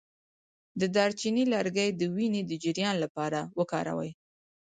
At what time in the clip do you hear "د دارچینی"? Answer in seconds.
0.79-1.43